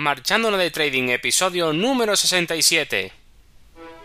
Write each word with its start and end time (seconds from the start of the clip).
Marchando 0.00 0.50
de 0.50 0.70
Trading, 0.70 1.10
episodio 1.10 1.74
número 1.74 2.16
67. 2.16 3.12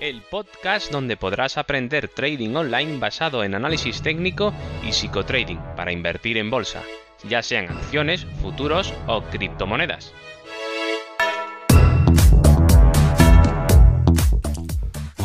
El 0.02 0.21
podcast 0.24 0.92
donde 0.92 1.16
podrás 1.16 1.58
aprender 1.58 2.10
trading 2.10 2.54
online 2.54 3.00
basado 3.00 3.46
en 3.46 3.55
análisis 3.55 4.02
técnico 4.02 4.54
y 4.84 4.92
psicotrading 4.92 5.58
para 5.78 5.94
invertir 5.94 6.38
en 6.38 6.50
bolsa, 6.50 6.84
ya 7.23 7.42
sean 7.42 7.70
acciones, 7.70 8.28
futuros 8.42 8.94
o 9.08 9.21
criptomonedas. 9.21 10.13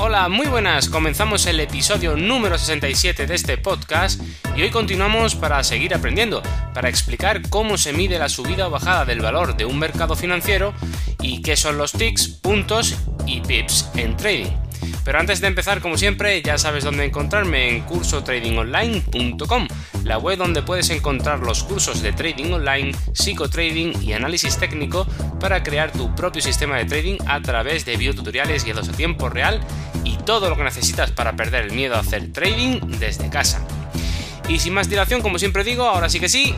Hola, 0.03 0.31
muy 0.31 0.47
buenas. 0.47 0.89
Comenzamos 0.89 1.45
el 1.45 1.61
episodio 1.61 2.17
número 2.17 2.57
67 2.57 3.27
de 3.27 3.35
este 3.35 3.59
podcast 3.59 4.19
y 4.57 4.63
hoy 4.63 4.71
continuamos 4.71 5.35
para 5.35 5.63
seguir 5.63 5.95
aprendiendo, 5.95 6.43
para 6.73 6.89
explicar 6.89 7.51
cómo 7.51 7.77
se 7.77 7.93
mide 7.93 8.19
la 8.19 8.31
subida 8.31 8.69
o 8.69 8.71
bajada 8.71 9.05
del 9.05 9.21
valor 9.21 9.59
de 9.59 9.67
un 9.67 9.79
mercado 9.79 10.17
financiero 10.17 10.73
y 11.21 11.43
qué 11.43 11.55
son 11.55 11.77
los 11.77 11.93
ticks, 11.93 12.29
puntos 12.29 12.97
y 13.27 13.43
pips 13.43 13.91
en 13.95 14.17
trading. 14.17 14.60
Pero 15.05 15.19
antes 15.19 15.41
de 15.41 15.47
empezar, 15.47 15.81
como 15.81 15.97
siempre, 15.97 16.43
ya 16.43 16.59
sabes 16.59 16.85
dónde 16.85 17.05
encontrarme 17.05 17.71
en 17.71 17.83
cursotradingonline.com, 17.83 19.69
la 20.05 20.19
web 20.19 20.39
donde 20.39 20.63
puedes 20.63 20.91
encontrar 20.91 21.41
los 21.41 21.65
cursos 21.65 22.03
de 22.03 22.13
trading 22.13 22.53
online, 22.53 22.93
psicotrading 23.15 24.03
y 24.03 24.13
análisis 24.13 24.59
técnico 24.59 25.07
para 25.41 25.63
crear 25.63 25.91
tu 25.91 26.15
propio 26.15 26.43
sistema 26.43 26.77
de 26.77 26.85
trading 26.85 27.17
a 27.27 27.41
través 27.41 27.85
de 27.85 27.97
videotutoriales 27.97 28.65
guiados 28.65 28.89
a 28.89 28.93
tiempo 28.93 29.29
real 29.29 29.61
y 30.05 30.17
todo 30.19 30.51
lo 30.51 30.57
que 30.57 30.65
necesitas 30.65 31.11
para 31.11 31.35
perder 31.35 31.65
el 31.67 31.73
miedo 31.73 31.97
a 31.97 32.01
hacer 32.01 32.33
trading 32.33 32.81
desde 32.99 33.31
casa. 33.31 33.67
Y 34.49 34.59
sin 34.59 34.75
más 34.75 34.89
dilación, 34.89 35.23
como 35.23 35.39
siempre 35.39 35.65
digo, 35.65 35.85
ahora 35.85 36.09
sí 36.09 36.21
que 36.21 36.29
sí, 36.29 36.55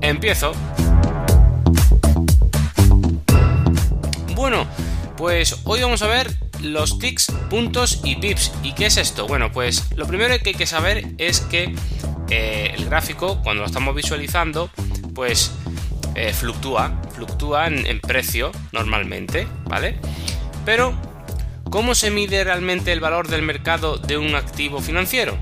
empiezo. 0.00 0.52
Bueno, 4.34 4.66
pues 5.16 5.60
hoy 5.64 5.80
vamos 5.80 6.02
a 6.02 6.06
ver 6.06 6.43
los 6.64 6.98
ticks, 6.98 7.30
puntos 7.50 8.00
y 8.04 8.16
pips. 8.16 8.52
¿Y 8.62 8.72
qué 8.72 8.86
es 8.86 8.96
esto? 8.96 9.26
Bueno, 9.26 9.52
pues 9.52 9.84
lo 9.96 10.06
primero 10.06 10.36
que 10.38 10.50
hay 10.50 10.54
que 10.54 10.66
saber 10.66 11.06
es 11.18 11.40
que 11.40 11.74
eh, 12.30 12.72
el 12.74 12.86
gráfico, 12.86 13.40
cuando 13.42 13.62
lo 13.62 13.66
estamos 13.66 13.94
visualizando, 13.94 14.70
pues 15.14 15.52
eh, 16.14 16.32
fluctúa, 16.32 17.00
fluctúa 17.14 17.66
en, 17.66 18.00
precio 18.00 18.50
normalmente, 18.72 19.46
¿vale? 19.64 19.98
Pero, 20.64 20.94
¿cómo 21.70 21.94
se 21.94 22.10
mide 22.10 22.42
realmente 22.44 22.92
el 22.92 23.00
valor 23.00 23.28
del 23.28 23.42
mercado 23.42 23.98
de 23.98 24.16
un 24.16 24.34
activo 24.34 24.80
financiero? 24.80 25.38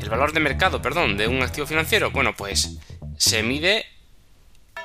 El 0.00 0.08
valor 0.08 0.32
de 0.32 0.40
mercado, 0.40 0.80
perdón, 0.80 1.16
de 1.16 1.28
un 1.28 1.42
activo 1.42 1.66
financiero. 1.66 2.10
Bueno, 2.10 2.34
pues 2.34 2.78
se 3.18 3.42
mide, 3.42 3.84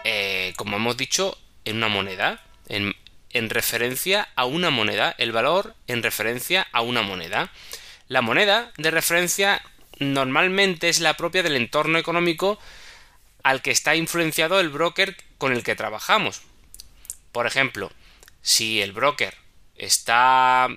eh, 0.03 0.53
como 0.57 0.77
hemos 0.77 0.97
dicho, 0.97 1.37
en 1.65 1.77
una 1.77 1.87
moneda, 1.87 2.41
en, 2.67 2.93
en 3.37 3.49
referencia 3.49 4.27
a 4.35 4.45
una 4.45 4.69
moneda, 4.69 5.15
el 5.17 5.31
valor 5.31 5.75
en 5.87 6.03
referencia 6.03 6.67
a 6.71 6.81
una 6.81 7.01
moneda. 7.01 7.51
La 8.07 8.21
moneda 8.21 8.71
de 8.77 8.91
referencia 8.91 9.61
normalmente 9.99 10.89
es 10.89 10.99
la 10.99 11.15
propia 11.15 11.43
del 11.43 11.55
entorno 11.55 11.97
económico 11.97 12.59
al 13.43 13.61
que 13.61 13.71
está 13.71 13.95
influenciado 13.95 14.59
el 14.59 14.69
broker 14.69 15.15
con 15.37 15.53
el 15.53 15.63
que 15.63 15.75
trabajamos. 15.75 16.41
Por 17.31 17.47
ejemplo, 17.47 17.91
si 18.41 18.81
el 18.81 18.91
broker 18.91 19.35
está, 19.75 20.67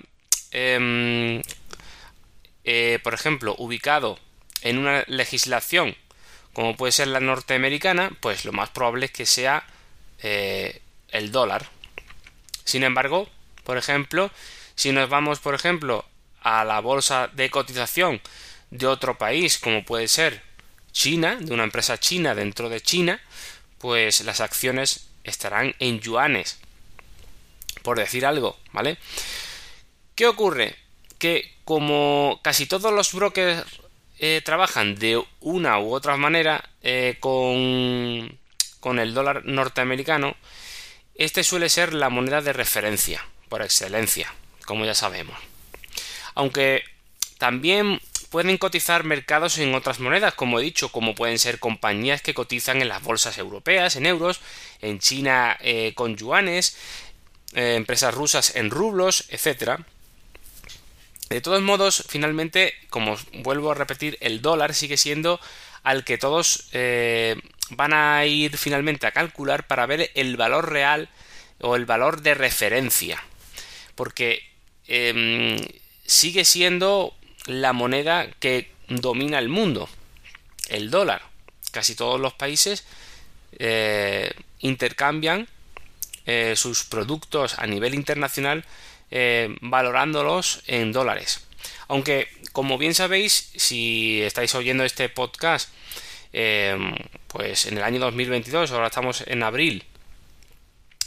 em, 0.51 1.41
eh, 2.63 2.99
por 3.03 3.13
ejemplo, 3.13 3.55
ubicado 3.57 4.19
en 4.61 4.77
una 4.77 5.03
legislación 5.07 5.95
como 6.53 6.75
puede 6.75 6.91
ser 6.91 7.07
la 7.07 7.19
norteamericana, 7.19 8.11
pues 8.19 8.45
lo 8.45 8.51
más 8.51 8.69
probable 8.69 9.05
es 9.05 9.11
que 9.11 9.25
sea 9.25 9.65
eh, 10.21 10.81
el 11.09 11.31
dólar. 11.31 11.69
Sin 12.63 12.83
embargo, 12.83 13.29
por 13.63 13.77
ejemplo, 13.77 14.31
si 14.75 14.91
nos 14.91 15.09
vamos, 15.09 15.39
por 15.39 15.55
ejemplo, 15.55 16.05
a 16.41 16.63
la 16.63 16.79
bolsa 16.79 17.29
de 17.33 17.49
cotización 17.49 18.21
de 18.71 18.87
otro 18.87 19.17
país, 19.17 19.57
como 19.57 19.83
puede 19.83 20.07
ser 20.07 20.41
China, 20.91 21.37
de 21.39 21.53
una 21.53 21.63
empresa 21.63 21.99
china 21.99 22.35
dentro 22.35 22.69
de 22.69 22.81
China, 22.81 23.21
pues 23.77 24.21
las 24.25 24.41
acciones 24.41 25.07
estarán 25.23 25.75
en 25.79 25.99
yuanes. 25.99 26.59
Por 27.81 27.97
decir 27.97 28.25
algo, 28.25 28.57
¿vale? 28.73 28.97
¿Qué 30.15 30.27
ocurre? 30.27 30.75
Que 31.17 31.53
como 31.63 32.39
casi 32.43 32.65
todos 32.65 32.93
los 32.93 33.13
brokers 33.13 33.65
eh, 34.19 34.41
trabajan 34.43 34.95
de 34.95 35.23
una 35.39 35.79
u 35.79 35.93
otra 35.93 36.17
manera 36.17 36.69
eh, 36.83 37.17
con, 37.19 38.37
con 38.79 38.99
el 38.99 39.13
dólar 39.13 39.45
norteamericano, 39.45 40.35
este 41.23 41.43
suele 41.43 41.69
ser 41.69 41.93
la 41.93 42.09
moneda 42.09 42.41
de 42.41 42.53
referencia, 42.53 43.25
por 43.49 43.61
excelencia, 43.61 44.33
como 44.65 44.85
ya 44.85 44.95
sabemos. 44.95 45.37
Aunque 46.35 46.83
también 47.37 48.01
pueden 48.29 48.57
cotizar 48.57 49.03
mercados 49.03 49.57
en 49.57 49.75
otras 49.75 49.99
monedas, 49.99 50.33
como 50.33 50.59
he 50.59 50.63
dicho, 50.63 50.89
como 50.89 51.13
pueden 51.15 51.37
ser 51.37 51.59
compañías 51.59 52.21
que 52.21 52.33
cotizan 52.33 52.81
en 52.81 52.87
las 52.87 53.03
bolsas 53.03 53.37
europeas 53.37 53.97
en 53.97 54.05
euros, 54.05 54.39
en 54.81 54.99
China 54.99 55.57
eh, 55.59 55.93
con 55.95 56.15
yuanes, 56.15 56.77
eh, 57.53 57.75
empresas 57.75 58.13
rusas 58.13 58.55
en 58.55 58.69
rublos, 58.69 59.25
etc. 59.29 59.81
De 61.29 61.41
todos 61.41 61.61
modos, 61.61 62.05
finalmente, 62.07 62.73
como 62.89 63.17
vuelvo 63.33 63.71
a 63.71 63.75
repetir, 63.75 64.17
el 64.21 64.41
dólar 64.41 64.73
sigue 64.73 64.97
siendo 64.97 65.39
al 65.83 66.03
que 66.05 66.17
todos 66.17 66.69
eh, 66.71 67.35
van 67.71 67.93
a 67.93 68.25
ir 68.25 68.57
finalmente 68.57 69.07
a 69.07 69.11
calcular 69.11 69.67
para 69.67 69.85
ver 69.85 70.11
el 70.15 70.37
valor 70.37 70.69
real 70.71 71.09
o 71.59 71.75
el 71.75 71.85
valor 71.85 72.21
de 72.21 72.33
referencia. 72.33 73.23
Porque 73.95 74.43
em, 74.87 75.57
sigue 76.05 76.45
siendo 76.45 77.15
la 77.45 77.73
moneda 77.73 78.29
que 78.39 78.71
domina 78.87 79.39
el 79.39 79.49
mundo, 79.49 79.89
el 80.69 80.89
dólar. 80.89 81.21
Casi 81.71 81.95
todos 81.95 82.19
los 82.19 82.33
países 82.33 82.85
eh, 83.59 84.31
intercambian 84.59 85.47
eh, 86.25 86.53
sus 86.55 86.83
productos 86.83 87.57
a 87.57 87.65
nivel 87.67 87.93
internacional 87.93 88.65
eh, 89.09 89.55
valorándolos 89.61 90.63
en 90.67 90.91
dólares. 90.91 91.45
Aunque, 91.87 92.27
como 92.53 92.77
bien 92.77 92.93
sabéis, 92.93 93.51
si 93.55 94.21
estáis 94.21 94.55
oyendo 94.55 94.83
este 94.83 95.09
podcast 95.09 95.69
Em, 96.33 96.95
pues 97.27 97.65
en 97.65 97.77
el 97.77 97.83
año 97.83 97.99
2022, 97.99 98.71
ahora 98.71 98.87
estamos 98.87 99.23
en 99.27 99.43
abril, 99.43 99.83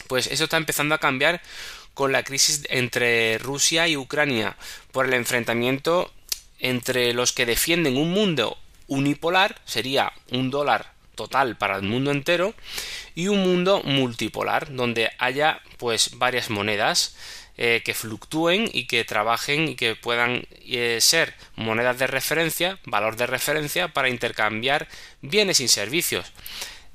pues 0.06 0.26
eso 0.26 0.44
está 0.44 0.56
empezando 0.56 0.94
a 0.94 0.98
cambiar 0.98 1.40
con 1.94 2.12
la 2.12 2.24
crisis 2.24 2.64
entre 2.68 3.38
Rusia 3.38 3.88
y 3.88 3.96
Ucrania 3.96 4.56
por 4.92 5.06
el 5.06 5.14
enfrentamiento 5.14 6.12
entre 6.58 7.12
los 7.14 7.32
que 7.32 7.46
defienden 7.46 7.96
un 7.96 8.10
mundo 8.10 8.58
unipolar, 8.86 9.60
sería 9.64 10.12
un 10.30 10.50
dólar 10.50 10.92
total 11.14 11.56
para 11.56 11.76
el 11.76 11.82
mundo 11.82 12.10
entero, 12.10 12.54
y 13.14 13.28
un 13.28 13.42
mundo 13.42 13.82
multipolar, 13.84 14.74
donde 14.74 15.10
haya 15.18 15.60
pues 15.78 16.18
varias 16.18 16.50
monedas 16.50 17.16
eh, 17.56 17.82
que 17.84 17.94
fluctúen 17.94 18.68
y 18.72 18.86
que 18.86 19.04
trabajen 19.04 19.68
y 19.68 19.76
que 19.76 19.94
puedan 19.94 20.44
eh, 20.66 20.98
ser 21.00 21.34
monedas 21.54 21.96
de 21.98 22.08
referencia, 22.08 22.80
valor 22.84 23.14
de 23.14 23.26
referencia 23.26 23.88
para 23.88 24.08
intercambiar 24.08 24.88
bienes 25.22 25.60
y 25.60 25.68
servicios. 25.68 26.32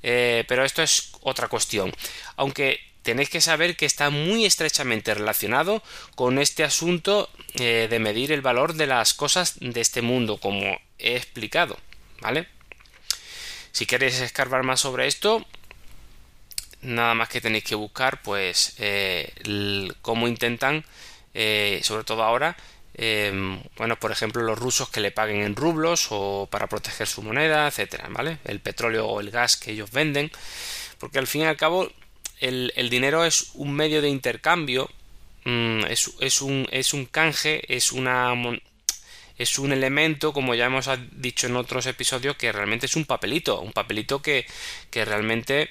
Eh, 0.03 0.44
pero 0.50 0.66
esto 0.66 0.84
es 0.84 1.12
otra 1.22 1.48
cuestión. 1.48 1.94
Aunque 2.36 2.81
tenéis 3.03 3.30
que 3.30 3.40
saber 3.40 3.78
que 3.78 3.86
está 3.86 4.09
muy 4.09 4.46
estrechamente 4.46 5.14
relacionado 5.14 5.81
con 6.16 6.38
este 6.40 6.66
asunto 6.66 7.30
de 7.56 8.00
medir 8.00 8.31
el 8.34 8.42
valor 8.42 8.74
de 8.74 8.86
las 8.86 9.14
cosas 9.14 9.56
de 9.59 9.80
este 9.80 10.02
mundo, 10.02 10.38
como 10.38 10.80
he 11.00 11.16
explicado. 11.16 11.78
¿Vale? 12.19 12.48
Si 13.72 13.86
queréis 13.86 14.19
escarbar 14.19 14.64
más 14.64 14.81
sobre 14.81 15.08
esto, 15.08 15.46
nada 16.82 17.14
más 17.14 17.30
que 17.30 17.42
tenéis 17.42 17.64
que 17.64 17.76
buscar 17.76 18.22
pues 18.22 18.76
eh, 18.80 19.34
cómo 20.02 20.28
intentan 20.28 20.86
eh, 21.34 21.80
sobre 21.84 22.04
todo 22.04 22.24
ahora 22.24 22.56
em, 22.94 23.62
bueno 23.78 23.98
por 23.98 24.12
ejemplo 24.12 24.42
los 24.44 24.58
rusos 24.58 24.90
que 24.90 25.02
le 25.02 25.12
paguen 25.12 25.42
en 25.42 25.56
rublos 25.56 26.08
o 26.12 26.48
para 26.50 26.68
proteger 26.68 27.08
su 27.08 27.22
moneda 27.22 27.68
etcétera 27.68 28.08
vale 28.10 28.40
el 28.46 28.60
petróleo 28.60 29.08
o 29.08 29.20
el 29.20 29.31
gas 29.31 29.58
que 29.58 29.72
ellos 29.72 29.92
venden 29.92 30.31
porque 31.00 31.20
al 31.20 31.28
fin 31.28 31.42
y 31.42 31.46
al 31.46 31.58
cabo 31.58 31.90
el, 32.40 32.90
dinero 32.90 33.25
es 33.25 33.52
un 33.56 33.74
medio 33.74 34.02
de 34.02 34.10
intercambio 34.10 34.90
mm, 35.44 35.86
es, 35.90 36.12
es, 36.22 36.42
un, 36.42 36.68
es 36.72 36.94
un 36.94 37.06
canje 37.06 37.62
es 37.74 37.92
una 37.92 38.34
es 39.40 39.58
un 39.58 39.72
elemento, 39.72 40.34
como 40.34 40.54
ya 40.54 40.66
hemos 40.66 40.90
dicho 41.14 41.48
en 41.48 41.56
otros 41.56 41.86
episodios, 41.86 42.36
que 42.36 42.52
realmente 42.52 42.88
es 42.88 42.98
un 42.98 43.06
papelito, 43.06 43.62
un 43.62 43.72
papelito 43.72 44.22
que, 44.22 44.46
que 44.92 45.06
realmente 45.06 45.70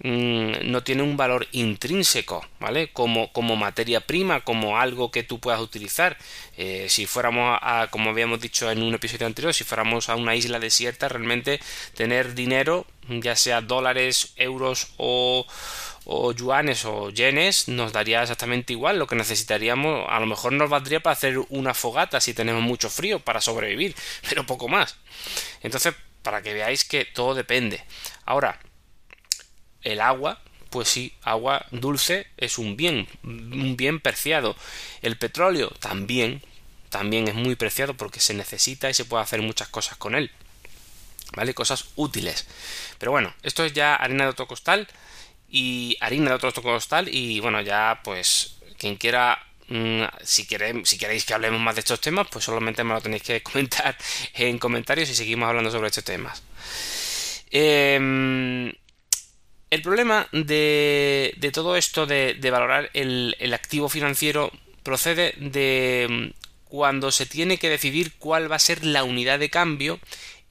Mm, 0.00 0.70
no 0.70 0.84
tiene 0.84 1.02
un 1.02 1.16
valor 1.16 1.48
intrínseco, 1.52 2.46
¿vale? 2.60 2.92
Como, 2.92 3.32
como 3.32 3.56
materia 3.56 4.00
prima, 4.00 4.40
como 4.42 4.78
algo 4.78 5.10
que 5.10 5.24
tú 5.24 5.40
puedas 5.40 5.60
utilizar. 5.60 6.16
Eh, 6.56 6.86
si 6.88 7.06
fuéramos 7.06 7.58
a, 7.60 7.88
como 7.90 8.10
habíamos 8.10 8.40
dicho 8.40 8.70
en 8.70 8.82
un 8.82 8.94
episodio 8.94 9.26
anterior, 9.26 9.52
si 9.52 9.64
fuéramos 9.64 10.08
a 10.08 10.16
una 10.16 10.36
isla 10.36 10.60
desierta, 10.60 11.08
realmente 11.08 11.60
tener 11.94 12.34
dinero, 12.34 12.86
ya 13.08 13.34
sea 13.34 13.60
dólares, 13.60 14.34
euros 14.36 14.88
o, 14.98 15.46
o 16.04 16.32
yuanes 16.32 16.84
o 16.84 17.10
yenes 17.10 17.68
nos 17.68 17.92
daría 17.92 18.22
exactamente 18.22 18.72
igual 18.72 18.98
lo 18.98 19.06
que 19.06 19.16
necesitaríamos 19.16 20.06
a 20.08 20.18
lo 20.20 20.26
mejor 20.26 20.52
nos 20.52 20.70
valdría 20.70 21.00
para 21.00 21.12
hacer 21.12 21.38
una 21.50 21.74
fogata 21.74 22.20
si 22.20 22.32
tenemos 22.32 22.62
mucho 22.62 22.88
frío 22.88 23.20
para 23.20 23.42
sobrevivir 23.42 23.94
pero 24.28 24.46
poco 24.46 24.68
más 24.68 24.96
entonces 25.62 25.94
para 26.22 26.42
que 26.42 26.54
veáis 26.54 26.84
que 26.84 27.04
todo 27.04 27.34
depende 27.34 27.84
ahora 28.24 28.58
el 29.92 30.00
agua 30.00 30.40
pues 30.70 30.88
sí, 30.88 31.14
agua 31.22 31.64
dulce 31.70 32.26
es 32.36 32.58
un 32.58 32.76
bien, 32.76 33.08
un 33.22 33.76
bien 33.76 34.00
preciado. 34.00 34.56
El 35.02 35.16
petróleo 35.16 35.70
también, 35.80 36.42
también 36.90 37.28
es 37.28 37.34
muy 37.34 37.56
preciado 37.56 37.94
porque 37.94 38.20
se 38.20 38.34
necesita 38.34 38.90
y 38.90 38.94
se 38.94 39.04
puede 39.04 39.22
hacer 39.22 39.40
muchas 39.42 39.68
cosas 39.68 39.96
con 39.96 40.14
él. 40.14 40.30
¿Vale? 41.34 41.54
Cosas 41.54 41.86
útiles. 41.96 42.46
Pero 42.98 43.12
bueno, 43.12 43.34
esto 43.42 43.64
es 43.64 43.72
ya 43.72 43.94
harina 43.94 44.24
de 44.24 44.30
otro 44.30 44.46
costal 44.46 44.88
y 45.50 45.96
harina 46.00 46.30
de 46.30 46.36
otro 46.36 46.52
costal 46.62 47.08
y 47.08 47.40
bueno, 47.40 47.60
ya 47.60 48.00
pues 48.04 48.56
quien 48.78 48.96
quiera 48.96 49.38
mm, 49.68 50.04
si, 50.22 50.46
queréis, 50.46 50.88
si 50.88 50.98
queréis 50.98 51.24
que 51.24 51.34
hablemos 51.34 51.60
más 51.60 51.74
de 51.76 51.80
estos 51.80 52.00
temas, 52.00 52.26
pues 52.30 52.44
solamente 52.44 52.84
me 52.84 52.94
lo 52.94 53.00
tenéis 53.00 53.22
que 53.22 53.42
comentar 53.42 53.96
en 54.34 54.58
comentarios 54.58 55.08
y 55.10 55.14
seguimos 55.14 55.48
hablando 55.48 55.70
sobre 55.70 55.88
estos 55.88 56.04
temas. 56.04 56.42
Eh, 57.50 58.74
el 59.70 59.82
problema 59.82 60.28
de, 60.32 61.50
todo 61.52 61.76
esto 61.76 62.06
de, 62.06 62.36
valorar 62.50 62.90
el, 62.94 63.52
activo 63.52 63.88
financiero 63.88 64.50
procede 64.82 65.34
de 65.36 66.06
mm, 66.08 66.48
cuando 66.64 67.12
se 67.12 67.26
tiene 67.26 67.58
que 67.58 67.68
decidir 67.68 68.14
cuál 68.18 68.50
va 68.50 68.56
a 68.56 68.60
ser 68.60 68.84
la 68.84 69.04
unidad 69.04 69.38
de 69.38 69.50
cambio 69.50 70.00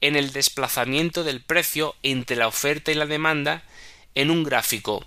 en 0.00 0.14
el 0.16 0.32
desplazamiento 0.32 1.24
del 1.24 1.40
precio 1.40 1.96
entre 2.02 2.36
la 2.36 2.46
oferta 2.46 2.92
y 2.92 2.94
la 2.94 3.06
demanda 3.06 3.62
en 4.14 4.30
un 4.30 4.44
gráfico. 4.44 5.04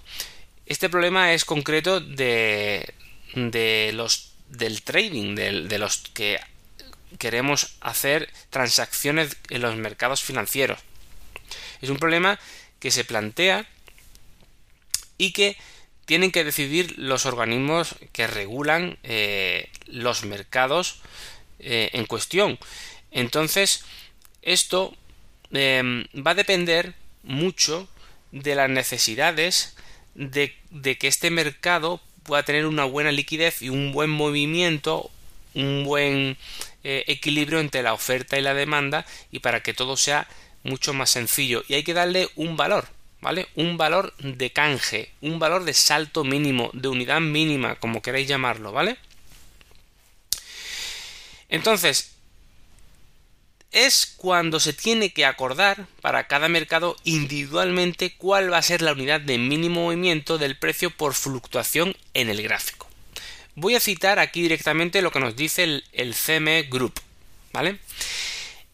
Este 0.65 0.89
problema 0.89 1.33
es 1.33 1.45
concreto 1.45 2.01
de, 2.01 2.93
los 3.93 4.33
del 4.49 4.81
trading, 4.83 5.35
de 5.35 5.77
los 5.77 5.97
que 6.13 6.39
queremos 7.17 7.75
hacer 7.81 8.29
transacciones 8.49 9.37
en 9.49 9.61
los 9.61 9.75
mercados 9.75 10.21
financieros. 10.21 10.79
Es 11.81 11.89
un 11.89 11.97
problema 11.97 12.39
que 12.79 12.91
se 12.91 13.03
plantea 13.03 13.67
y 15.21 15.33
que 15.33 15.55
tienen 16.05 16.31
que 16.31 16.43
decidir 16.43 16.97
los 16.97 17.27
organismos 17.27 17.93
que 18.11 18.25
regulan 18.25 18.97
eh, 19.03 19.69
los 19.85 20.25
mercados 20.25 20.99
eh, 21.59 21.91
en 21.93 22.07
cuestión. 22.07 22.57
Entonces, 23.11 23.85
esto 24.41 24.95
em, 25.51 26.05
va 26.15 26.31
a 26.31 26.41
depender 26.41 26.95
mucho 27.21 27.87
de 28.31 28.55
las 28.55 28.67
necesidades 28.67 29.75
de, 30.15 30.55
que 30.97 31.07
este 31.07 31.29
mercado 31.29 32.01
pueda 32.23 32.41
tener 32.41 32.65
una 32.65 32.85
buena 32.85 33.11
liquidez 33.11 33.61
y 33.61 33.69
un 33.69 33.91
buen 33.91 34.09
movimiento, 34.09 35.11
un 35.53 35.83
buen 35.83 36.35
eh, 36.83 37.03
equilibrio 37.05 37.59
entre 37.59 37.83
la 37.83 37.93
oferta 37.93 38.39
y 38.39 38.41
la 38.41 38.55
demanda 38.55 39.05
y 39.31 39.37
para 39.37 39.61
que 39.61 39.75
todo 39.75 39.95
sea 39.97 40.27
mucho 40.63 40.93
más 40.93 41.11
sencillo. 41.11 41.63
Y 41.67 41.75
hay 41.75 41.83
que 41.83 41.93
darle 41.93 42.27
un 42.35 42.57
valor. 42.57 43.00
¿Vale? 43.21 43.47
Un 43.55 43.77
valor 43.77 44.13
de 44.17 44.51
canje, 44.51 45.11
un 45.21 45.39
valor 45.39 45.63
de 45.63 45.73
salto 45.73 46.23
mínimo, 46.23 46.71
de 46.73 46.87
unidad 46.87 47.21
mínima, 47.21 47.75
como 47.75 48.01
queráis 48.01 48.27
llamarlo, 48.27 48.71
¿vale? 48.71 48.97
Entonces, 51.49 52.11
es 53.71 54.13
cuando 54.17 54.59
se 54.59 54.73
tiene 54.73 55.13
que 55.13 55.25
acordar 55.25 55.87
para 56.01 56.27
cada 56.27 56.49
mercado 56.49 56.97
individualmente 57.03 58.13
cuál 58.17 58.51
va 58.51 58.57
a 58.57 58.63
ser 58.63 58.81
la 58.81 58.91
unidad 58.91 59.21
de 59.21 59.37
mínimo 59.37 59.85
movimiento 59.85 60.37
del 60.37 60.57
precio 60.57 60.89
por 60.91 61.13
fluctuación 61.13 61.95
en 62.13 62.29
el 62.29 62.41
gráfico. 62.41 62.87
Voy 63.55 63.75
a 63.75 63.79
citar 63.79 64.19
aquí 64.19 64.41
directamente 64.41 65.01
lo 65.01 65.11
que 65.11 65.19
nos 65.19 65.35
dice 65.35 65.63
el, 65.63 65.83
el 65.93 66.15
CME 66.15 66.63
Group, 66.63 66.99
¿vale? 67.53 67.79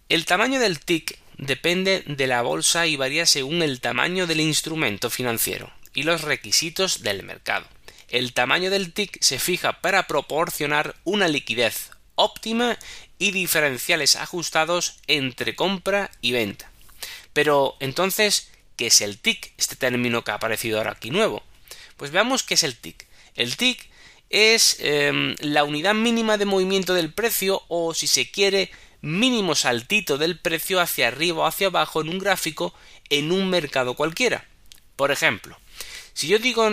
El 0.10 0.26
tamaño 0.26 0.60
del 0.60 0.80
TIC 0.80 1.18
depende 1.38 2.04
de 2.06 2.28
la 2.28 2.42
bolsa 2.42 2.88
y 2.88 2.96
varía 2.96 3.26
según 3.26 3.62
el 3.62 3.80
tamaño 3.80 4.28
del 4.28 4.40
instrumento 4.40 5.10
financiero 5.10 5.72
y 5.94 6.04
los 6.04 6.22
requisitos 6.22 7.02
del 7.04 7.24
mercado. 7.24 7.68
El 8.10 8.34
tamaño 8.34 8.70
del 8.70 8.94
TIC 8.94 9.22
se 9.22 9.40
fija 9.40 9.82
para 9.82 10.08
proporcionar 10.08 10.96
una 11.04 11.28
liquidez 11.28 11.92
óptima 12.16 12.78
y 13.20 13.32
diferenciales 13.32 14.16
ajustados 14.16 14.98
entre 15.08 15.56
compra 15.56 16.12
y 16.22 16.32
venta. 16.32 16.72
Pero 17.34 17.76
entonces, 17.80 18.50
¿qué 18.76 18.88
es 18.88 19.02
el 19.02 19.20
TIC? 19.20 19.54
Este 19.58 19.76
término 19.76 20.24
que 20.24 20.32
ha 20.32 20.36
aparecido 20.36 20.78
ahora 20.78 20.92
aquí 20.92 21.12
nuevo. 21.12 21.44
Pues 21.98 22.12
veamos 22.12 22.44
qué 22.44 22.54
es 22.54 22.64
el 22.64 22.78
TIC. 22.78 23.06
El 23.36 23.58
TIC 23.58 23.90
es 24.30 24.78
em, 24.80 25.36
la 25.40 25.64
unidad 25.64 25.94
mínima 25.94 26.38
de 26.38 26.46
movimiento 26.46 26.94
del 26.94 27.14
precio 27.14 27.64
o, 27.68 27.94
si 27.94 28.08
se 28.08 28.30
quiere, 28.30 28.72
mínimo 29.08 29.56
saltito 29.56 30.18
del 30.18 30.38
precio 30.38 30.82
hacia 30.82 31.08
arriba 31.08 31.44
o 31.44 31.46
hacia 31.46 31.68
abajo 31.68 32.02
en 32.02 32.10
un 32.10 32.20
gráfico 32.20 32.74
en 33.10 33.32
un 33.32 33.50
mercado 33.50 33.94
cualquiera. 33.94 34.46
Por 34.96 35.12
ejemplo, 35.12 35.58
si 36.14 36.28
yo 36.28 36.40
digo 36.40 36.70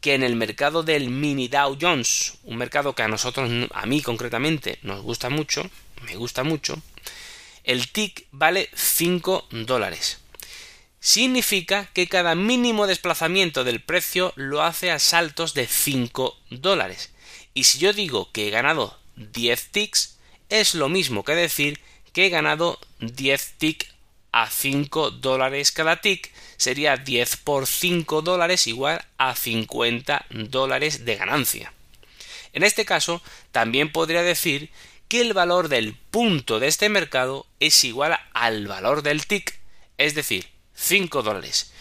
que 0.00 0.14
en 0.14 0.22
el 0.22 0.34
mercado 0.34 0.82
del 0.82 1.10
mini 1.10 1.48
Dow 1.48 1.78
Jones, 1.80 2.38
un 2.44 2.56
mercado 2.56 2.94
que 2.94 3.02
a 3.02 3.08
nosotros, 3.08 3.50
a 3.72 3.86
mí 3.86 4.02
concretamente, 4.02 4.78
nos 4.82 5.02
gusta 5.02 5.30
mucho, 5.30 5.68
me 6.02 6.16
gusta 6.16 6.42
mucho, 6.42 6.80
el 7.64 7.88
TIC 7.88 8.26
vale 8.32 8.68
5 8.74 9.48
dólares. 9.50 10.18
Significa 10.98 11.86
que 11.92 12.08
cada 12.08 12.34
mínimo 12.34 12.86
desplazamiento 12.86 13.62
del 13.64 13.80
precio 13.80 14.32
lo 14.36 14.62
hace 14.62 14.90
a 14.90 14.98
saltos 14.98 15.54
de 15.54 15.66
5 15.66 16.36
dólares. 16.50 17.10
Y 17.54 17.64
si 17.64 17.78
yo 17.78 17.92
digo 17.92 18.30
que 18.32 18.48
he 18.48 18.50
ganado 18.50 18.98
10 19.16 19.68
ticks, 19.70 20.18
es 20.50 20.74
lo 20.74 20.88
mismo 20.88 21.24
que 21.24 21.34
decir 21.34 21.80
que 22.12 22.26
he 22.26 22.28
ganado 22.28 22.78
10 22.98 23.54
tick 23.58 23.88
a 24.32 24.48
5 24.50 25.12
dólares 25.12 25.72
cada 25.72 26.00
tick, 26.00 26.30
sería 26.56 26.96
10 26.96 27.36
por 27.36 27.66
5 27.66 28.22
dólares 28.22 28.66
igual 28.66 29.04
a 29.16 29.34
50 29.34 30.26
dólares 30.30 31.04
de 31.04 31.16
ganancia. 31.16 31.72
En 32.52 32.64
este 32.64 32.84
caso, 32.84 33.22
también 33.52 33.92
podría 33.92 34.22
decir 34.22 34.70
que 35.08 35.20
el 35.20 35.32
valor 35.32 35.68
del 35.68 35.94
punto 35.94 36.60
de 36.60 36.68
este 36.68 36.88
mercado 36.88 37.46
es 37.60 37.82
igual 37.84 38.18
al 38.32 38.66
valor 38.66 39.02
del 39.02 39.26
tick, 39.26 39.58
es 39.98 40.14
decir, 40.14 40.48
5 40.74 41.22
dólares. 41.22 41.72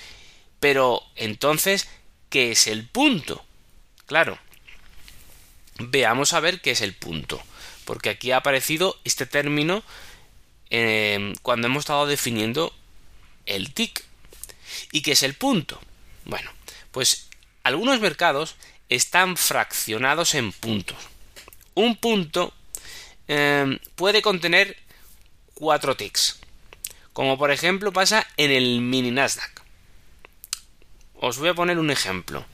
Pero 0.60 1.04
entonces, 1.16 1.88
¿qué 2.30 2.51
es 2.51 2.68
el 2.68 2.88
punto? 2.88 3.44
Claro. 4.06 4.38
Veamos 5.80 6.33
a 6.33 6.40
ver 6.40 6.61
qué 6.61 6.71
es 6.71 6.81
el 6.81 6.94
punto 6.94 7.42
porque 7.90 8.12
aquí 8.12 8.30
ha 8.30 8.38
aparecido 8.38 9.00
este 9.04 9.26
término 9.26 9.81
em, 10.69 11.34
cuando 11.42 11.66
hemos 11.66 11.81
estado 11.81 12.06
definiendo 12.06 12.72
el 13.48 13.74
TIC. 13.74 14.06
¿Y 14.92 15.02
qué 15.02 15.14
es 15.14 15.24
el 15.24 15.34
punto? 15.34 15.81
Bueno, 16.26 16.52
pues 16.92 17.30
algunos 17.64 18.00
mercados 18.00 18.58
están 18.90 19.38
fraccionados 19.38 20.36
en 20.36 20.52
puntos. 20.52 21.00
Un 21.74 21.96
punto 21.96 22.54
em, 23.28 23.80
puede 23.96 24.22
contener 24.22 24.78
cuatro 25.56 25.98
ticks, 25.98 26.40
como 27.12 27.40
por 27.40 27.50
ejemplo 27.50 27.92
pasa 27.92 28.28
en 28.38 28.52
el 28.52 28.81
mini 28.81 29.10
Nasdaq. 29.10 29.64
Os 31.16 31.40
voy 31.40 31.50
a 31.50 31.56
poner 31.56 31.80
un 31.80 31.90
ejemplo. 31.90 32.46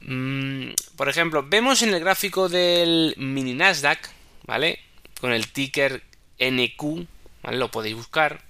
Mm, 0.00 0.70
por 0.96 1.08
ejemplo, 1.08 1.44
vemos 1.46 1.82
en 1.82 1.94
el 1.94 2.00
gráfico 2.00 2.48
del 2.48 3.14
mini 3.18 3.54
Nasdaq 3.54 4.15
¿vale? 4.46 4.78
Con 5.20 5.32
el 5.32 5.52
ticker 5.52 6.02
NQ. 6.38 7.06
Lo 7.50 7.70
podéis 7.70 7.96
buscar. 7.96 8.42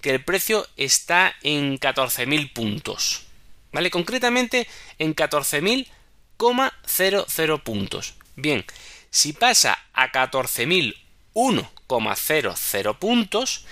Que 0.00 0.10
el 0.10 0.24
precio 0.24 0.66
está 0.76 1.36
en 1.42 1.78
14.000 1.78 2.52
puntos, 2.52 3.26
¿vale? 3.72 3.88
Concretamente 3.90 4.66
en 4.98 5.14
14.000,00 5.14 7.62
puntos. 7.62 8.14
Bien, 8.34 8.64
si 9.10 9.32
pasa 9.32 9.78
a 9.92 10.10
14.001,00 10.10 12.98
puntos, 12.98 13.64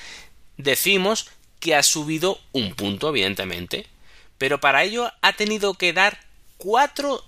decimos 0.57 1.29
que 1.59 1.75
ha 1.75 1.83
subido 1.83 2.41
un 2.53 2.75
punto, 2.75 3.09
evidentemente. 3.09 3.87
Pero 4.37 4.61
para 4.61 4.85
ello 4.85 5.11
ha 5.21 5.33
tenido 5.33 5.75
que 5.75 5.93
dar 5.93 6.21
cuatro 6.59 7.25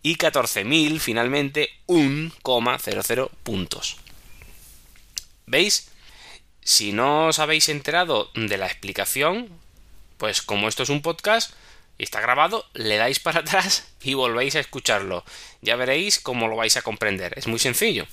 y 0.02 0.16
14.000 0.16 0.98
finalmente 0.98 1.70
1,00 1.86 3.30
puntos. 3.42 3.96
¿Veis? 5.46 5.88
Si 6.64 6.92
no 6.92 7.28
os 7.28 7.38
habéis 7.38 7.68
enterado 7.68 8.30
de 8.34 8.56
la 8.56 8.66
explicación, 8.66 9.48
pues 10.16 10.42
como 10.42 10.68
esto 10.68 10.82
es 10.84 10.88
un 10.88 11.02
podcast 11.02 11.52
y 11.98 12.04
está 12.04 12.20
grabado, 12.20 12.64
le 12.74 12.96
dais 12.96 13.18
para 13.18 13.40
atrás 13.40 13.88
y 14.00 14.14
volvéis 14.14 14.54
a 14.56 14.60
escucharlo. 14.60 15.24
Ya 15.60 15.76
veréis 15.76 16.20
cómo 16.20 16.48
lo 16.48 16.56
vais 16.56 16.76
a 16.76 16.82
comprender. 16.82 17.34
Es 17.36 17.48
muy 17.48 17.58
sencillo. 17.58 18.06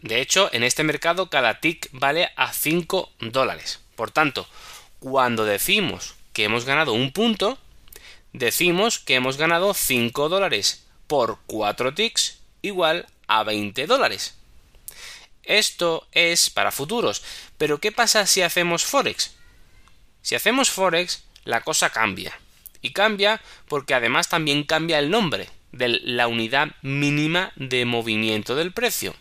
De 0.00 0.20
hecho, 0.20 0.50
en 0.52 0.64
este 0.64 0.82
mercado 0.82 1.30
cada 1.30 1.60
tick 1.60 1.88
vale 1.92 2.30
a 2.36 2.52
5 2.52 3.12
dólares. 3.20 3.78
Por 3.94 4.10
tanto, 4.10 4.48
cuando 5.02 5.44
decimos 5.44 6.14
que 6.32 6.44
hemos 6.44 6.64
ganado 6.64 6.92
un 6.92 7.10
punto, 7.10 7.58
decimos 8.32 9.00
que 9.00 9.16
hemos 9.16 9.36
ganado 9.36 9.74
5 9.74 10.28
dólares 10.28 10.86
por 11.08 11.40
4 11.48 11.92
ticks 11.92 12.38
igual 12.62 13.06
a 13.26 13.42
20 13.42 13.88
dólares. 13.88 14.36
Esto 15.42 16.06
es 16.12 16.50
para 16.50 16.70
futuros. 16.70 17.24
Pero 17.58 17.78
¿qué 17.78 17.90
pasa 17.90 18.26
si 18.26 18.42
hacemos 18.42 18.84
Forex? 18.84 19.34
Si 20.22 20.36
hacemos 20.36 20.70
Forex, 20.70 21.24
la 21.44 21.62
cosa 21.62 21.90
cambia. 21.90 22.38
Y 22.80 22.92
cambia 22.92 23.42
porque 23.66 23.94
además 23.94 24.28
también 24.28 24.62
cambia 24.62 25.00
el 25.00 25.10
nombre 25.10 25.50
de 25.72 25.88
la 25.88 26.28
unidad 26.28 26.68
mínima 26.80 27.52
de 27.56 27.84
movimiento 27.86 28.54
del 28.54 28.72
precio. 28.72 29.16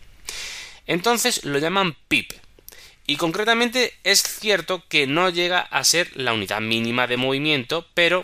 Entonces 0.86 1.44
lo 1.44 1.58
llaman 1.58 1.98
PIP. 2.08 2.34
Y 3.12 3.18
concretamente 3.18 3.94
es 4.06 4.24
cierto 4.24 4.88
que 4.88 5.06
no 5.06 5.30
llega 5.30 5.60
a 5.60 5.84
ser 5.84 6.16
la 6.16 6.32
unidad 6.32 6.62
mínima 6.62 7.08
de 7.08 7.18
movimiento, 7.18 7.86
pero 7.94 8.24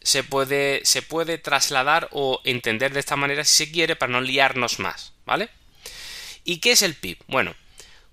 se 0.00 0.22
puede, 0.22 0.82
se 0.84 1.02
puede 1.02 1.36
trasladar 1.36 2.08
o 2.12 2.40
entender 2.44 2.92
de 2.92 3.00
esta 3.00 3.16
manera 3.16 3.44
si 3.44 3.56
se 3.56 3.72
quiere 3.72 3.96
para 3.96 4.12
no 4.12 4.20
liarnos 4.20 4.78
más, 4.78 5.12
¿vale? 5.24 5.48
¿Y 6.44 6.58
qué 6.58 6.70
es 6.70 6.82
el 6.82 6.94
PIB? 6.94 7.18
Bueno, 7.26 7.56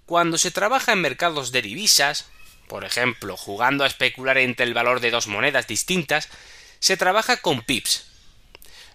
cuando 0.08 0.40
se 0.40 0.50
trabaja 0.50 0.94
en 0.94 1.02
mercados 1.02 1.52
de 1.52 1.62
divisas, 1.62 2.32
por 2.68 2.84
ejemplo, 2.84 3.38
jugando 3.38 3.84
a 3.84 3.88
especular 3.88 4.40
entre 4.40 4.66
el 4.66 4.74
valor 4.74 5.00
de 5.00 5.12
dos 5.12 5.28
monedas 5.28 5.68
distintas, 5.68 6.28
se 6.80 6.98
trabaja 6.98 7.38
con 7.38 7.62
PIBs. 7.62 8.08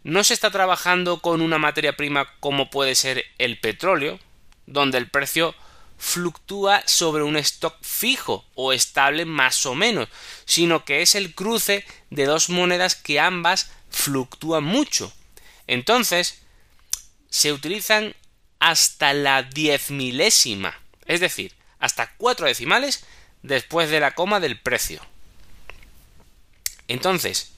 No 0.03 0.25
se 0.25 0.35
está 0.35 0.51
trabajando 0.51 1.21
con 1.21 1.43
una 1.43 1.59
materia 1.59 1.97
prima 1.97 2.29
como 2.41 2.71
puede 2.71 2.97
ser 2.97 3.25
el 3.39 3.61
petróleo, 3.61 4.19
donde 4.67 4.99
el 4.99 5.09
precio 5.09 5.55
fluctúa 5.99 6.83
sobre 6.87 7.25
un 7.25 7.37
stock 7.37 7.77
fijo 7.83 8.45
o 8.55 8.73
estable 8.73 9.25
más 9.25 9.67
o 9.67 9.75
menos, 9.75 10.09
sino 10.47 10.85
que 10.85 11.03
es 11.03 11.15
el 11.15 11.35
cruce 11.35 11.85
de 12.11 12.25
dos 12.25 12.49
monedas 12.49 12.95
que 12.95 13.21
ambas 13.21 13.71
fluctúan 13.91 14.65
mucho. 14.65 15.13
Entonces, 15.67 16.41
se 17.29 17.53
utilizan 17.53 18.15
hasta 18.61 19.13
la 19.13 19.43
diez 19.43 19.91
milésima, 19.91 20.81
es 21.07 21.21
decir, 21.21 21.55
hasta 21.79 22.15
cuatro 22.17 22.47
decimales 22.47 23.05
después 23.43 23.91
de 23.91 24.01
la 24.01 24.15
coma 24.15 24.41
del 24.41 24.59
precio. 24.59 25.01
Entonces, 26.87 27.53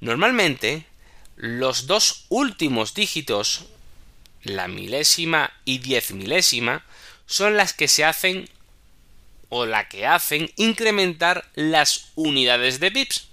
normalmente, 0.00 0.84
los 1.36 1.86
dos 1.86 2.26
últimos 2.28 2.94
dígitos, 2.94 3.66
la 4.42 4.68
milésima 4.68 5.52
y 5.64 5.78
diez 5.78 6.12
milésima, 6.12 6.84
son 7.32 7.56
las 7.56 7.72
que 7.72 7.88
se 7.88 8.04
hacen 8.04 8.48
o 9.48 9.64
la 9.64 9.88
que 9.88 10.06
hacen 10.06 10.52
incrementar 10.56 11.48
las 11.54 12.10
unidades 12.14 12.78
de 12.78 12.90
pips. 12.90 13.28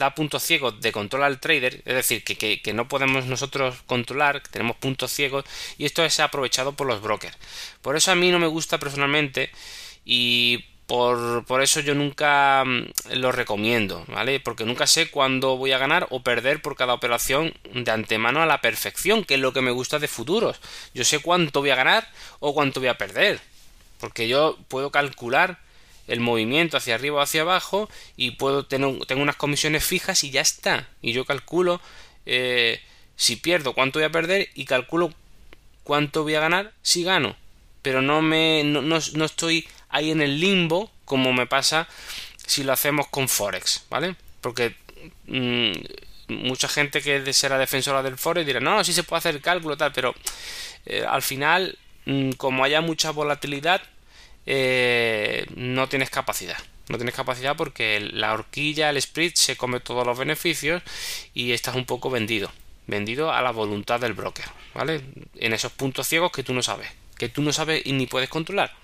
da 0.00 0.14
puntos 0.14 0.42
ciegos 0.42 0.80
de 0.80 0.92
control 0.92 1.24
al 1.24 1.40
trader, 1.40 1.82
es 1.84 1.94
decir, 1.94 2.24
que, 2.24 2.72
no 2.72 2.88
podemos 2.88 3.26
nosotros 3.26 3.76
controlar, 3.86 4.42
tenemos 4.50 4.76
puntos 4.76 5.12
ciegos 5.12 5.44
y 5.78 5.84
esto 5.84 6.04
es 6.04 6.18
aprovechado 6.20 6.72
por 6.72 6.86
los 6.86 7.00
brokers. 7.02 7.36
Por 7.82 7.96
eso 7.96 8.10
a 8.10 8.14
mí 8.14 8.30
no 8.30 8.38
me 8.38 8.46
gusta 8.46 8.78
personalmente 8.78 9.50
y 10.04 10.64
por, 10.86 11.44
por, 11.44 11.62
eso 11.62 11.80
yo 11.80 11.94
nunca 11.94 12.64
mm, 12.64 13.12
lo 13.12 13.30
recomiendo, 13.30 14.04
¿vale? 14.08 14.40
Porque 14.40 14.64
nunca 14.64 14.86
sé 14.88 15.10
cuándo 15.10 15.56
voy 15.56 15.72
a 15.72 15.78
ganar 15.78 16.08
o 16.10 16.22
perder 16.22 16.62
por 16.62 16.74
cada 16.74 16.94
operación 16.94 17.52
de 17.72 17.90
antemano 17.90 18.42
a 18.42 18.46
la 18.46 18.60
perfección, 18.60 19.24
que 19.24 19.34
es 19.34 19.40
lo 19.40 19.52
que 19.52 19.60
me 19.60 19.70
gusta 19.70 20.00
de 20.00 20.08
futuros. 20.08 20.60
Yo 20.94 21.04
sé 21.04 21.20
cuánto 21.20 21.60
voy 21.60 21.70
a 21.70 21.76
ganar 21.76 22.08
o 22.40 22.54
cuánto 22.54 22.80
voy 22.80 22.88
a 22.88 22.98
perder. 22.98 23.40
Porque 24.00 24.26
yo 24.26 24.58
puedo 24.66 24.90
calcular 24.90 25.60
el 26.06 26.20
movimiento 26.20 26.76
hacia 26.76 26.94
arriba 26.94 27.18
o 27.18 27.20
hacia 27.20 27.42
abajo 27.42 27.88
y 28.16 28.32
puedo 28.32 28.66
tener 28.66 28.98
tengo 29.06 29.22
unas 29.22 29.36
comisiones 29.36 29.84
fijas 29.84 30.24
y 30.24 30.30
ya 30.30 30.40
está. 30.40 30.88
Y 31.02 31.12
yo 31.12 31.24
calculo 31.24 31.80
eh, 32.26 32.80
si 33.16 33.36
pierdo 33.36 33.72
cuánto 33.72 33.98
voy 33.98 34.06
a 34.06 34.10
perder 34.10 34.48
y 34.54 34.64
calculo 34.64 35.12
cuánto 35.84 36.22
voy 36.22 36.34
a 36.34 36.40
ganar 36.40 36.72
si 36.82 37.04
gano. 37.04 37.36
Pero 37.82 38.02
no 38.02 38.22
me 38.22 38.62
no, 38.64 38.82
no 38.82 39.24
estoy 39.24 39.66
ahí 39.88 40.10
en 40.10 40.20
el 40.20 40.40
limbo 40.40 40.90
como 41.04 41.32
me 41.32 41.46
pasa 41.46 41.88
si 42.46 42.64
lo 42.64 42.72
hacemos 42.72 43.06
con 43.08 43.28
Forex, 43.28 43.84
¿vale? 43.90 44.16
Porque 44.40 44.74
mm, 45.26 45.72
mucha 46.28 46.68
gente 46.68 47.00
que 47.00 47.32
será 47.32 47.58
defensora 47.58 48.02
del 48.02 48.18
Forex 48.18 48.46
dirá, 48.46 48.60
no, 48.60 48.82
sí 48.84 48.92
se 48.92 49.02
puede 49.02 49.18
hacer 49.18 49.40
cálculo 49.40 49.76
tal, 49.76 49.92
pero 49.92 50.14
eh, 50.86 51.04
al 51.08 51.22
final, 51.22 51.78
mm, 52.06 52.32
como 52.32 52.64
haya 52.64 52.80
mucha 52.80 53.10
volatilidad, 53.10 53.82
eh, 54.46 55.46
no 55.54 55.88
tienes 55.88 56.10
capacidad. 56.10 56.58
No 56.88 56.96
tienes 56.96 57.14
capacidad 57.14 57.56
porque 57.56 58.00
la 58.00 58.32
horquilla, 58.32 58.90
el 58.90 58.96
split, 58.96 59.36
se 59.36 59.56
come 59.56 59.78
todos 59.78 60.04
los 60.04 60.18
beneficios 60.18 60.82
y 61.34 61.52
estás 61.52 61.76
un 61.76 61.86
poco 61.86 62.10
vendido. 62.10 62.50
Vendido 62.86 63.32
a 63.32 63.42
la 63.42 63.52
voluntad 63.52 64.00
del 64.00 64.14
broker, 64.14 64.46
¿vale? 64.74 65.04
En 65.36 65.52
esos 65.52 65.70
puntos 65.70 66.08
ciegos 66.08 66.32
que 66.32 66.42
tú 66.42 66.52
no 66.52 66.62
sabes. 66.62 66.88
Que 67.16 67.28
tú 67.28 67.42
no 67.42 67.52
sabes 67.52 67.82
y 67.84 67.92
ni 67.92 68.06
puedes 68.06 68.28
controlar. 68.28 68.74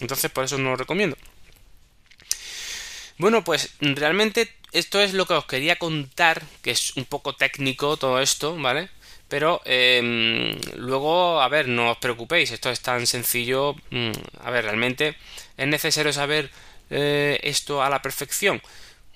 Entonces 0.00 0.30
por 0.30 0.44
eso 0.44 0.56
no 0.56 0.70
lo 0.70 0.76
recomiendo. 0.76 1.16
Bueno, 3.18 3.44
pues 3.44 3.74
realmente 3.80 4.50
esto 4.72 4.98
es 5.00 5.12
lo 5.12 5.26
que 5.26 5.34
os 5.34 5.44
quería 5.44 5.76
contar, 5.76 6.42
que 6.62 6.70
es 6.70 6.96
un 6.96 7.04
poco 7.04 7.34
técnico 7.34 7.98
todo 7.98 8.20
esto, 8.20 8.56
¿vale? 8.56 8.88
Pero 9.30 9.62
em, 9.64 10.58
luego, 10.76 11.40
a 11.40 11.48
ver, 11.48 11.68
no 11.68 11.92
os 11.92 11.98
preocupéis, 11.98 12.50
esto 12.50 12.68
es 12.70 12.80
tan 12.82 13.06
sencillo. 13.06 13.76
Mm, 13.90 14.10
a 14.42 14.50
ver, 14.50 14.64
realmente 14.64 15.16
es 15.56 15.68
necesario 15.68 16.12
saber 16.12 16.50
eh, 16.90 17.38
esto 17.44 17.82
a 17.82 17.88
la 17.88 18.02
perfección. 18.02 18.60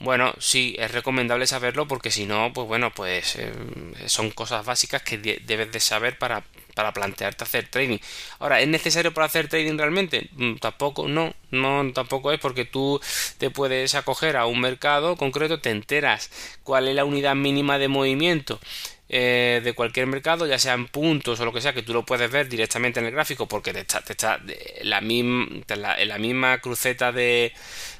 Bueno, 0.00 0.32
sí, 0.38 0.76
es 0.78 0.90
recomendable 0.92 1.46
saberlo 1.46 1.88
porque 1.88 2.10
si 2.10 2.26
no, 2.26 2.52
pues 2.52 2.68
bueno, 2.68 2.92
pues 2.94 3.36
em, 3.36 3.94
son 4.06 4.30
cosas 4.30 4.64
básicas 4.64 5.02
que 5.02 5.18
debes 5.18 5.72
de 5.72 5.80
saber 5.80 6.18
para 6.18 6.44
para 6.74 6.92
plantearte 6.92 7.44
hacer 7.44 7.68
trading. 7.68 7.98
Ahora, 8.40 8.60
¿es 8.60 8.68
necesario 8.68 9.14
para 9.14 9.26
hacer 9.26 9.48
trading 9.48 9.78
realmente? 9.78 10.28
Mm, 10.32 10.56
tampoco, 10.56 11.08
no, 11.08 11.32
no, 11.50 11.92
tampoco 11.92 12.32
es 12.32 12.40
porque 12.40 12.64
tú 12.64 13.00
te 13.38 13.50
puedes 13.50 13.94
acoger 13.94 14.36
a 14.36 14.46
un 14.46 14.60
mercado 14.60 15.16
concreto, 15.16 15.60
te 15.60 15.70
enteras 15.70 16.30
cuál 16.64 16.88
es 16.88 16.94
la 16.96 17.04
unidad 17.04 17.36
mínima 17.36 17.78
de 17.78 17.88
movimiento 17.88 18.60
eh, 19.08 19.60
de 19.62 19.72
cualquier 19.74 20.06
mercado, 20.06 20.46
ya 20.46 20.58
sea 20.58 20.74
en 20.74 20.86
puntos 20.88 21.38
o 21.38 21.44
lo 21.44 21.52
que 21.52 21.60
sea, 21.60 21.74
que 21.74 21.82
tú 21.82 21.92
lo 21.92 22.04
puedes 22.04 22.30
ver 22.30 22.48
directamente 22.48 23.00
en 23.00 23.06
el 23.06 23.12
gráfico 23.12 23.46
porque 23.46 23.72
te 23.72 23.80
está, 23.80 24.02
está 24.08 24.40
la, 24.82 24.98
en 24.98 26.08
la 26.08 26.18
misma 26.18 26.58
cruceta 26.58 27.12
de, 27.12 27.52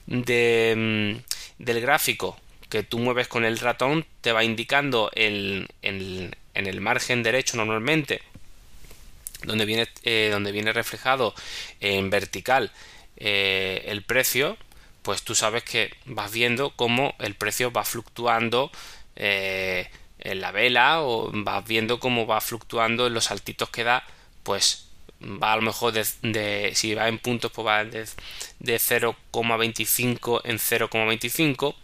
mm, 0.06 1.12
del 1.58 1.80
gráfico 1.80 2.38
que 2.70 2.82
tú 2.82 2.98
mueves 2.98 3.28
con 3.28 3.44
el 3.44 3.58
ratón 3.58 4.06
te 4.20 4.32
va 4.32 4.44
indicando 4.44 5.10
el, 5.14 5.68
en 5.82 6.32
el 6.54 6.80
margen 6.80 7.22
derecho 7.22 7.56
normalmente 7.56 8.22
donde 9.44 9.64
viene, 9.64 9.88
eh, 10.02 10.28
donde 10.32 10.52
viene 10.52 10.72
reflejado 10.72 11.34
en 11.80 12.10
vertical 12.10 12.72
eh, 13.16 13.84
el 13.86 14.02
precio, 14.02 14.56
pues 15.02 15.22
tú 15.22 15.34
sabes 15.34 15.62
que 15.64 15.92
vas 16.06 16.32
viendo 16.32 16.70
cómo 16.70 17.14
el 17.18 17.34
precio 17.34 17.70
va 17.70 17.84
fluctuando 17.84 18.70
en 20.24 20.40
la 20.40 20.50
vela 20.50 21.02
o 21.02 21.30
vas 21.32 21.64
viendo 21.66 22.00
cómo 22.00 22.26
va 22.26 22.40
fluctuando 22.40 23.06
en 23.06 23.14
los 23.14 23.24
saltitos 23.24 23.70
que 23.70 23.84
da, 23.84 24.04
pues 24.42 24.88
va 25.20 25.52
a 25.52 25.56
lo 25.56 25.62
mejor 25.62 25.92
de, 25.92 26.72
si 26.74 26.94
va 26.94 27.08
en 27.08 27.18
puntos 27.18 27.50
pues 27.52 27.66
va 27.66 27.84
de, 27.84 28.06
de 28.58 28.76
0,25 28.76 30.40
en 30.44 30.58
0,25 30.58 31.74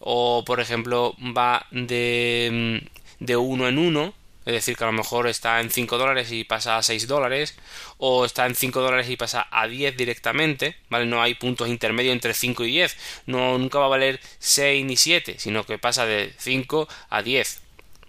o 0.00 0.44
por 0.44 0.60
ejemplo 0.60 1.16
va 1.18 1.66
de, 1.70 2.88
de 3.20 3.36
1 3.36 3.68
en 3.68 3.78
1 3.78 4.14
es 4.48 4.54
decir, 4.54 4.78
que 4.78 4.84
a 4.84 4.86
lo 4.86 4.94
mejor 4.94 5.26
está 5.26 5.60
en 5.60 5.70
5 5.70 5.98
dólares 5.98 6.32
y 6.32 6.42
pasa 6.42 6.78
a 6.78 6.82
6 6.82 7.06
dólares, 7.06 7.54
o 7.98 8.24
está 8.24 8.46
en 8.46 8.54
5 8.54 8.80
dólares 8.80 9.10
y 9.10 9.18
pasa 9.18 9.46
a 9.50 9.68
10 9.68 9.94
directamente, 9.94 10.74
¿vale? 10.88 11.04
No 11.04 11.20
hay 11.20 11.34
puntos 11.34 11.68
intermedios 11.68 12.14
entre 12.14 12.32
5 12.32 12.64
y 12.64 12.70
10, 12.70 12.96
no, 13.26 13.58
nunca 13.58 13.78
va 13.78 13.84
a 13.84 13.88
valer 13.88 14.20
6 14.38 14.86
ni 14.86 14.96
7, 14.96 15.34
sino 15.38 15.64
que 15.64 15.76
pasa 15.76 16.06
de 16.06 16.32
5 16.38 16.88
a 17.10 17.22
10, 17.22 17.60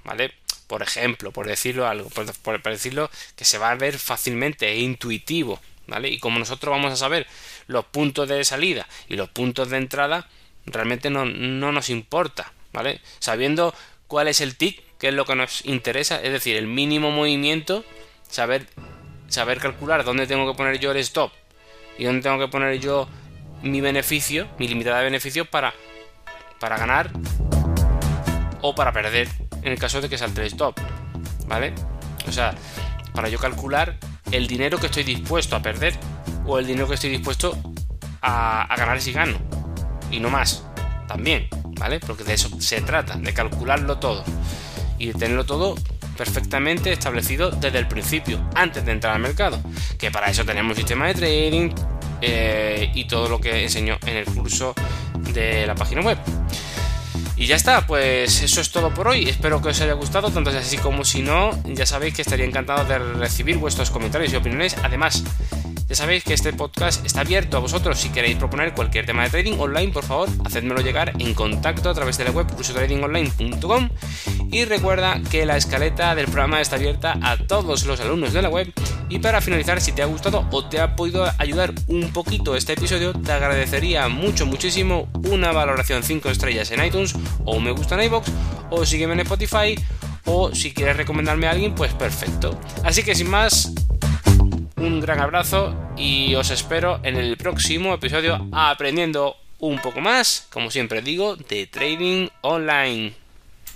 ¿vale? 0.06 0.34
Por 0.68 0.82
ejemplo, 0.82 1.34
por 1.34 1.46
decirlo 1.46 1.90
algo, 1.90 2.10
por, 2.10 2.64
decirlo 2.64 3.12
que 3.36 3.44
se 3.44 3.58
va 3.58 3.72
a 3.72 3.76
ver 3.76 4.00
fácilmente 4.00 4.70
e 4.70 4.80
intuitivo, 4.80 5.60
¿vale? 5.88 6.08
Y 6.08 6.20
como 6.20 6.40
nosotros 6.40 6.72
vamos 6.72 6.94
a 6.94 6.96
saber 6.96 7.28
los 7.68 7.84
puntos 7.84 8.30
de 8.30 8.46
salida 8.46 8.88
y 9.10 9.18
los 9.18 9.28
puntos 9.28 9.70
de 9.70 9.76
entrada, 9.76 10.30
realmente 10.66 11.10
no, 11.10 11.26
no 11.26 11.74
nos 11.74 11.90
importa, 11.90 12.54
¿vale? 12.72 13.02
Sabiendo 13.20 13.76
cuál 14.08 14.30
es 14.30 14.40
el 14.40 14.56
tick 14.56 14.89
que 15.00 15.08
es 15.08 15.14
lo 15.14 15.26
que 15.26 15.36
nos 15.36 15.66
interesa, 15.66 16.22
es 16.22 16.32
decir, 16.32 16.58
el 16.58 16.68
mínimo 16.68 17.10
movimiento, 17.10 17.86
saber, 18.30 18.68
saber 19.30 19.60
calcular 19.60 20.04
dónde 20.04 20.28
tengo 20.28 20.52
que 20.52 20.58
poner 20.58 20.78
yo 20.80 20.92
el 20.92 20.98
stop 20.98 21.32
y 21.98 22.04
dónde 22.04 22.22
tengo 22.22 22.38
que 22.38 22.50
poner 22.50 22.80
yo 22.80 23.08
mi 23.64 23.80
beneficio, 23.80 24.48
mi 24.60 24.68
limitada 24.68 25.00
de 25.00 25.06
beneficio 25.06 25.46
para, 25.46 25.74
para 26.60 26.78
ganar 26.78 27.12
o 28.62 28.76
para 28.76 28.92
perder 28.92 29.30
en 29.62 29.72
el 29.72 29.80
caso 29.80 30.02
de 30.02 30.10
que 30.10 30.18
salte 30.18 30.42
el 30.42 30.48
stop, 30.48 30.78
¿vale? 31.48 31.74
O 32.28 32.32
sea, 32.32 32.54
para 33.14 33.30
yo 33.30 33.40
calcular 33.40 33.98
el 34.32 34.48
dinero 34.48 34.80
que 34.80 34.88
estoy 34.88 35.04
dispuesto 35.04 35.56
a 35.56 35.62
perder 35.62 35.94
o 36.46 36.60
el 36.60 36.68
dinero 36.68 36.88
que 36.90 36.96
estoy 36.96 37.10
dispuesto 37.10 37.58
a 38.22 38.76
ganar 38.78 39.00
si 39.00 39.14
gano 39.14 39.38
y 40.12 40.20
no 40.20 40.30
más, 40.30 40.66
también, 41.08 41.48
¿vale? 41.80 42.02
Porque 42.02 42.26
de 42.26 42.34
eso 42.34 42.50
se 42.60 42.82
trata, 42.82 43.16
de 43.16 43.34
calcularlo 43.34 43.98
todo 43.98 44.26
y 45.00 45.14
tenerlo 45.14 45.46
todo 45.46 45.76
perfectamente 46.18 46.92
establecido 46.92 47.50
desde 47.50 47.80
el 47.80 47.88
principio, 47.88 48.40
antes 48.54 48.86
de 48.86 48.92
entrar 48.92 49.16
al 49.16 49.22
mercado. 49.22 49.60
Que 49.98 50.12
para 50.12 50.30
eso 50.30 50.44
tenemos 50.44 50.72
un 50.72 50.76
sistema 50.76 51.08
de 51.08 51.14
trading 51.14 51.70
eh, 52.22 52.92
y 52.94 53.06
todo 53.06 53.30
lo 53.30 53.40
que 53.40 53.64
enseñó 53.64 53.98
en 54.06 54.18
el 54.18 54.26
curso 54.26 54.76
de 55.34 55.66
la 55.66 55.76
página 55.76 56.02
web. 56.02 56.18
Y 57.38 57.46
ya 57.46 57.56
está, 57.56 57.88
pues 57.88 58.42
eso 58.42 58.60
es 58.60 58.70
todo 58.70 58.94
por 58.94 59.08
hoy. 59.08 59.30
Espero 59.30 59.62
que 59.62 59.70
os 59.70 59.80
haya 59.80 59.94
gustado, 59.94 60.30
tanto 60.30 60.50
así 60.50 60.78
como 60.78 61.06
si 61.06 61.22
no, 61.22 61.52
ya 61.64 61.86
sabéis 61.86 62.14
que 62.14 62.22
estaría 62.22 62.46
encantado 62.46 62.84
de 62.84 63.00
recibir 63.00 63.58
vuestros 63.58 63.92
comentarios 63.92 64.34
y 64.34 64.36
opiniones. 64.36 64.76
Además, 64.84 65.24
ya 65.88 65.96
sabéis 65.96 66.26
que 66.26 66.34
este 66.34 66.52
podcast 66.52 67.06
está 67.06 67.22
abierto 67.22 67.56
a 67.56 67.62
vosotros. 67.62 67.98
Si 67.98 68.10
queréis 68.10 68.36
proponer 68.36 68.74
cualquier 68.74 69.06
tema 69.06 69.24
de 69.24 69.30
trading 69.30 69.58
online, 69.58 69.94
por 69.94 70.04
favor, 70.04 70.28
hacedmelo 70.44 70.82
llegar 70.82 71.14
en 71.18 71.34
contacto 71.34 71.90
a 71.90 71.94
través 71.94 72.18
de 72.18 72.26
la 72.26 72.32
web 72.32 72.46
ursotradingonline.com 72.58 73.90
y 74.52 74.66
recuerda 74.66 75.22
que 75.30 75.46
la 75.46 75.58
escaleta 75.58 76.16
del 76.16 76.26
programa 76.26 76.62
está 76.62 76.76
abierta 76.76 77.18
a 77.22 77.38
todos 77.38 77.86
los 77.86 78.00
alumnos 78.00 78.34
de 78.34 78.42
la 78.42 78.50
web. 78.50 78.72
Y 79.10 79.20
para 79.20 79.42
finalizar, 79.42 79.82
si 79.82 79.92
te 79.92 80.02
ha 80.02 80.06
gustado 80.06 80.48
o 80.52 80.66
te 80.66 80.80
ha 80.80 80.96
podido 80.96 81.32
ayudar 81.38 81.74
un 81.88 82.12
poquito 82.14 82.56
este 82.56 82.74
episodio, 82.74 83.14
te 83.14 83.32
agradecería 83.32 84.08
mucho, 84.08 84.46
muchísimo 84.46 85.10
una 85.30 85.52
valoración 85.52 86.04
5 86.04 86.30
estrellas 86.30 86.72
en 86.72 86.84
iTunes 86.84 87.16
o 87.46 87.56
un 87.56 87.64
me 87.64 87.72
gusta 87.72 87.96
en 87.96 88.04
iBox 88.04 88.32
o 88.70 88.86
sígueme 88.86 89.14
en 89.14 89.22
Spotify 89.22 89.76
o 90.26 90.54
si 90.54 90.74
quieres 90.74 90.98
recomendarme 90.98 91.48
a 91.48 91.52
alguien, 91.52 91.74
pues 91.74 91.94
perfecto. 91.94 92.60
Así 92.84 93.04
que 93.04 93.16
sin 93.16 93.30
más, 93.30 93.74
un 94.78 95.00
gran 95.02 95.20
abrazo 95.20 95.76
y 95.98 96.36
os 96.36 96.52
espero 96.52 97.00
en 97.04 97.18
el 97.18 97.38
próximo 97.38 97.94
episodio 97.94 98.48
aprendiendo 98.52 99.36
un 99.60 99.80
poco 99.80 100.02
más, 100.02 100.48
como 100.52 100.72
siempre 100.72 101.02
digo, 101.02 101.36
de 101.36 101.68
trading 101.68 102.30
online. 102.42 103.14